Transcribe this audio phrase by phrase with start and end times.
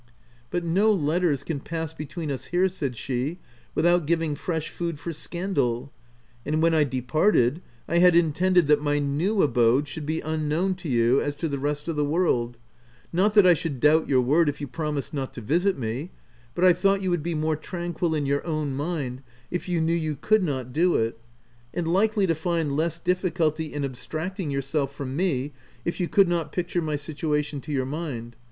[0.49, 3.33] "But no letters can pass between us here," said she,"•
[3.75, 5.91] without giving fresh food for scandal;
[6.43, 9.11] and when I departed, I had intended that my OF WILDFELL HALL.
[9.11, 12.57] 14 new abode should be unknown to you as to the rest of the world;
[13.13, 16.09] not that I should doubt your word if you promised not to visit me,
[16.55, 19.21] but I thought you would be more tranquil in your own mind
[19.51, 21.19] if you knew you could not do it;
[21.75, 25.53] and likely to find less difficulty in abstracting yourself from me
[25.85, 28.35] if you could not picture my situation to your mind.